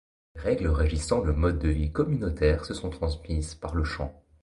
Les 0.33 0.41
règles 0.41 0.67
régissant 0.69 1.21
le 1.21 1.31
mode 1.31 1.59
de 1.59 1.69
vie 1.69 1.91
communautaire 1.91 2.65
se 2.65 2.73
sont 2.73 2.89
transmises 2.89 3.53
par 3.53 3.75
le 3.75 3.83
chant. 3.83 4.23